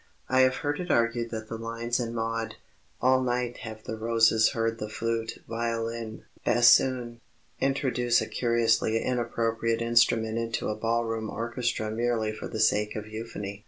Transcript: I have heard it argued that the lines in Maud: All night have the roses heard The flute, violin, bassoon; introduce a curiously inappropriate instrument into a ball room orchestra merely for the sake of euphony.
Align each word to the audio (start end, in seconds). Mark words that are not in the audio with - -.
I 0.29 0.39
have 0.39 0.55
heard 0.55 0.79
it 0.79 0.89
argued 0.89 1.29
that 1.29 1.47
the 1.47 1.59
lines 1.59 1.99
in 1.99 2.15
Maud: 2.15 2.55
All 3.01 3.21
night 3.21 3.57
have 3.57 3.83
the 3.83 3.95
roses 3.99 4.53
heard 4.53 4.79
The 4.79 4.89
flute, 4.89 5.43
violin, 5.47 6.23
bassoon; 6.43 7.21
introduce 7.59 8.19
a 8.19 8.25
curiously 8.25 8.97
inappropriate 8.99 9.79
instrument 9.83 10.39
into 10.39 10.69
a 10.69 10.75
ball 10.75 11.05
room 11.05 11.29
orchestra 11.29 11.91
merely 11.91 12.31
for 12.31 12.47
the 12.47 12.59
sake 12.59 12.95
of 12.95 13.05
euphony. 13.05 13.59